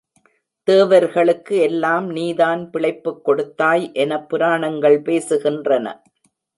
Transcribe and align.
தேவர்களுக்கு 0.63 1.57
எல்லாம் 1.57 2.09
நீதான் 2.09 2.69
பிழைப்புக் 2.69 3.23
கொடுத்தாய் 3.23 3.91
எனப் 3.93 4.29
புராணங்கள் 4.29 5.01
பேசுகின்றன. 5.01 6.01